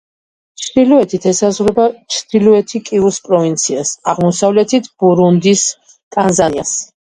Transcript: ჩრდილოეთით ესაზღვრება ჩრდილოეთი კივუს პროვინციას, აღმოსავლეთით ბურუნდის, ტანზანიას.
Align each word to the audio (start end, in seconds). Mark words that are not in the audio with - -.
ჩრდილოეთით 0.61 1.25
ესაზღვრება 1.31 1.85
ჩრდილოეთი 2.15 2.81
კივუს 2.87 3.19
პროვინციას, 3.27 3.93
აღმოსავლეთით 4.15 4.91
ბურუნდის, 5.05 5.69
ტანზანიას. 6.17 6.75